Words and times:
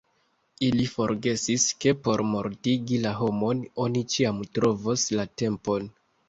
Ili 0.67 0.85
forgesis, 0.93 1.65
ke 1.85 1.93
por 2.07 2.23
mortigi 2.29 2.99
la 3.03 3.11
homon 3.19 3.61
oni 3.85 4.03
ĉiam 4.15 4.41
trovos 4.59 5.07
la 5.21 5.29
tempon. 5.45 5.89